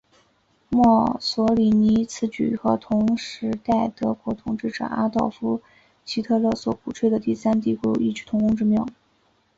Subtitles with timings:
[0.69, 5.61] 墨索里尼此举和同时代德国统治者阿道夫
[6.05, 8.87] 希特勒所鼓吹的第三帝国有异曲同工之妙。